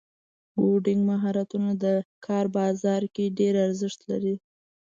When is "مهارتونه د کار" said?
1.11-2.45